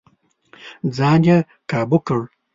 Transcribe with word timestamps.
ځان 0.95 1.21
يې 1.27 1.37
کابو 1.69 1.97
کړ. 2.07 2.21